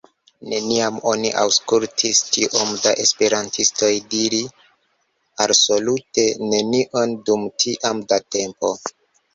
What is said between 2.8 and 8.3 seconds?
da esperantistoj diri alsolute nenion dum tiam da